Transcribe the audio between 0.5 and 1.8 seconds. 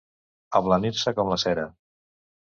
Ablanir-se com la cera.